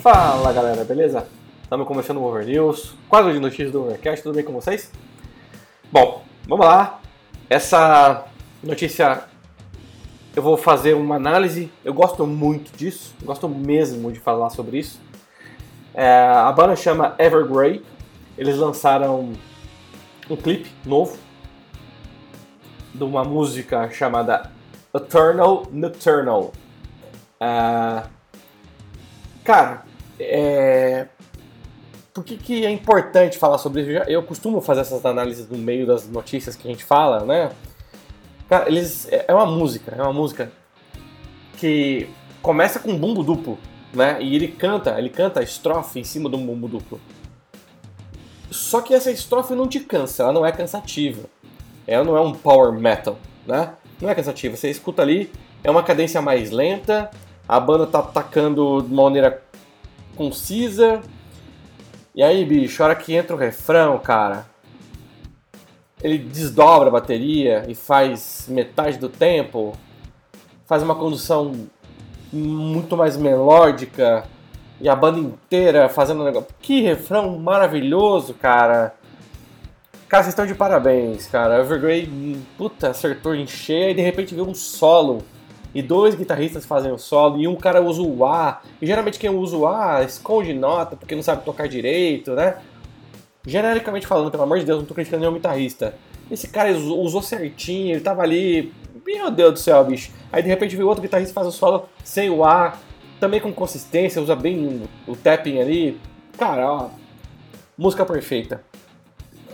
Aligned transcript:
Fala 0.00 0.50
galera, 0.50 0.82
beleza? 0.82 1.28
Estamos 1.62 1.86
começando 1.86 2.16
o 2.16 2.24
Over 2.24 2.46
News, 2.46 2.94
quadro 3.06 3.34
de 3.34 3.38
notícias 3.38 3.70
do 3.70 3.82
Overcast, 3.82 4.22
tudo 4.22 4.34
bem 4.34 4.42
com 4.42 4.54
vocês? 4.54 4.90
Bom, 5.92 6.24
vamos 6.48 6.64
lá. 6.64 7.02
Essa 7.50 8.24
notícia 8.62 9.24
eu 10.34 10.42
vou 10.42 10.56
fazer 10.56 10.94
uma 10.94 11.16
análise, 11.16 11.70
eu 11.84 11.92
gosto 11.92 12.26
muito 12.26 12.74
disso, 12.74 13.14
gosto 13.22 13.46
mesmo 13.46 14.10
de 14.10 14.18
falar 14.18 14.48
sobre 14.48 14.78
isso. 14.78 14.98
É, 15.92 16.30
a 16.30 16.50
banda 16.50 16.74
chama 16.76 17.14
Evergrey, 17.18 17.84
eles 18.38 18.56
lançaram 18.56 19.34
um 20.30 20.36
clipe 20.36 20.72
novo 20.86 21.18
de 22.94 23.04
uma 23.04 23.22
música 23.22 23.90
chamada 23.90 24.50
Eternal 24.94 25.66
Nocturnal. 25.70 26.52
É, 27.38 28.02
cara, 29.44 29.89
é, 30.20 31.06
por 32.12 32.24
que, 32.24 32.36
que 32.36 32.66
é 32.66 32.70
importante 32.70 33.38
falar 33.38 33.58
sobre 33.58 33.82
isso? 33.82 33.90
Eu, 34.08 34.22
costumo 34.22 34.60
fazer 34.60 34.82
essas 34.82 35.04
análises 35.04 35.48
no 35.48 35.58
meio 35.58 35.86
das 35.86 36.08
notícias 36.08 36.56
que 36.56 36.68
a 36.68 36.70
gente 36.70 36.84
fala, 36.84 37.24
né? 37.24 37.50
Cara, 38.48 38.68
eles 38.68 39.10
é, 39.10 39.26
é 39.28 39.34
uma 39.34 39.46
música, 39.46 39.94
é 39.96 40.02
uma 40.02 40.12
música 40.12 40.50
que 41.56 42.08
começa 42.42 42.80
com 42.80 42.90
um 42.90 42.98
bumbo 42.98 43.22
duplo, 43.22 43.58
né? 43.94 44.18
E 44.20 44.34
ele 44.34 44.48
canta, 44.48 44.98
ele 44.98 45.08
canta 45.08 45.40
a 45.40 45.42
estrofe 45.42 46.00
em 46.00 46.04
cima 46.04 46.28
do 46.28 46.36
bumbo 46.36 46.68
duplo. 46.68 47.00
Só 48.50 48.80
que 48.80 48.92
essa 48.92 49.10
estrofe 49.10 49.54
não 49.54 49.68
te 49.68 49.80
cansa, 49.80 50.24
ela 50.24 50.32
não 50.32 50.44
é 50.44 50.50
cansativa. 50.50 51.22
Ela 51.86 52.04
não 52.04 52.16
é 52.16 52.20
um 52.20 52.32
power 52.32 52.72
metal, 52.72 53.18
né? 53.46 53.74
Não 54.00 54.08
é 54.10 54.14
cansativa. 54.14 54.56
Você 54.56 54.68
escuta 54.68 55.02
ali, 55.02 55.30
é 55.62 55.70
uma 55.70 55.82
cadência 55.82 56.20
mais 56.20 56.50
lenta, 56.50 57.10
a 57.48 57.60
banda 57.60 57.86
tá 57.86 58.00
atacando 58.00 58.82
de 58.82 58.92
uma 58.92 59.04
maneira 59.04 59.42
concisa. 60.20 61.00
E 62.14 62.22
aí, 62.22 62.44
bicho, 62.44 62.82
a 62.82 62.86
hora 62.86 62.94
que 62.94 63.14
entra 63.14 63.34
o 63.34 63.38
refrão, 63.38 63.98
cara, 63.98 64.44
ele 66.02 66.18
desdobra 66.18 66.88
a 66.88 66.92
bateria 66.92 67.64
e 67.66 67.74
faz 67.74 68.44
metade 68.46 68.98
do 68.98 69.08
tempo, 69.08 69.72
faz 70.66 70.82
uma 70.82 70.94
condução 70.94 71.66
muito 72.30 72.98
mais 72.98 73.16
melódica 73.16 74.24
e 74.78 74.90
a 74.90 74.94
banda 74.94 75.18
inteira 75.18 75.88
fazendo 75.88 76.20
um 76.20 76.24
negócio. 76.24 76.48
Que 76.60 76.82
refrão 76.82 77.38
maravilhoso, 77.38 78.34
cara! 78.34 78.94
Cara, 80.06 80.24
vocês 80.24 80.34
estão 80.34 80.44
de 80.44 80.54
parabéns, 80.54 81.28
cara. 81.28 81.60
Evergrey, 81.60 82.36
puta, 82.58 82.90
acertou 82.90 83.34
em 83.34 83.46
cheia 83.46 83.92
e 83.92 83.94
de 83.94 84.02
repente 84.02 84.34
veio 84.34 84.46
um 84.46 84.54
solo. 84.54 85.24
E 85.74 85.82
dois 85.82 86.14
guitarristas 86.14 86.66
fazem 86.66 86.90
o 86.90 86.98
solo 86.98 87.40
e 87.40 87.46
um 87.46 87.54
cara 87.54 87.80
usa 87.82 88.02
o 88.02 88.24
A. 88.24 88.60
E 88.80 88.86
geralmente 88.86 89.18
quem 89.18 89.30
usa 89.30 89.56
o 89.56 89.66
A 89.66 90.02
esconde 90.02 90.52
nota 90.52 90.96
porque 90.96 91.14
não 91.14 91.22
sabe 91.22 91.44
tocar 91.44 91.68
direito, 91.68 92.32
né? 92.32 92.56
Genericamente 93.46 94.06
falando, 94.06 94.30
pelo 94.30 94.42
amor 94.42 94.58
de 94.58 94.64
Deus, 94.64 94.80
não 94.80 94.86
tô 94.86 94.94
criticando 94.94 95.20
nenhum 95.22 95.34
guitarrista. 95.34 95.94
Esse 96.30 96.48
cara 96.48 96.70
usou 96.72 97.22
certinho, 97.22 97.92
ele 97.92 98.00
tava 98.00 98.22
ali. 98.22 98.72
Meu 99.06 99.30
Deus 99.30 99.52
do 99.54 99.58
céu, 99.58 99.84
bicho. 99.84 100.12
Aí 100.30 100.42
de 100.42 100.48
repente 100.48 100.76
veio 100.76 100.88
outro 100.88 101.02
guitarrista 101.02 101.34
faz 101.34 101.46
o 101.46 101.52
solo 101.52 101.88
sem 102.04 102.30
o 102.30 102.44
A, 102.44 102.76
também 103.18 103.40
com 103.40 103.52
consistência, 103.52 104.20
usa 104.20 104.36
bem 104.36 104.82
o 105.06 105.16
tapping 105.16 105.60
ali. 105.60 106.00
Cara, 106.36 106.70
ó. 106.70 106.88
Música 107.76 108.04
perfeita 108.04 108.62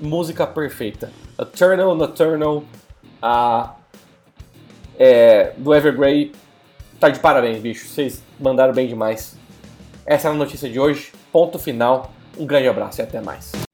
música 0.00 0.46
perfeita. 0.46 1.12
Eternal 1.38 1.94
Nocturnal 1.94 2.64
a, 3.20 3.74
é, 5.00 5.54
do 5.56 5.74
Evergrey 5.74 6.30
tá 7.00 7.08
de 7.08 7.18
parabéns, 7.18 7.58
bicho. 7.58 7.88
Vocês 7.88 8.22
mandaram 8.38 8.74
bem 8.74 8.86
demais. 8.86 9.34
Essa 10.04 10.28
é 10.28 10.30
a 10.30 10.34
notícia 10.34 10.68
de 10.68 10.78
hoje. 10.78 11.10
Ponto 11.32 11.58
final. 11.58 12.12
Um 12.38 12.44
grande 12.44 12.68
abraço 12.68 13.00
e 13.00 13.02
até 13.02 13.20
mais. 13.20 13.69